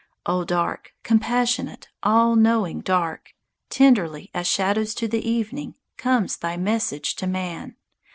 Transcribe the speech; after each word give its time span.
O 0.25 0.43
Dark! 0.43 0.95
compassionate, 1.03 1.89
all 2.01 2.35
knowing 2.35 2.79
Dark! 2.79 3.35
Tenderly, 3.69 4.31
as 4.33 4.47
shadows 4.47 4.95
to 4.95 5.07
the 5.07 5.21
evening, 5.29 5.75
comes 5.95 6.37
thy 6.37 6.57
message 6.57 7.15
to 7.17 7.27
man. 7.27 7.75